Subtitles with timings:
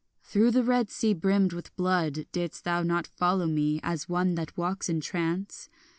[0.23, 4.57] Through the red sea brimmed with blood didst thou not follow me, As one that
[4.57, 5.69] walks in trance?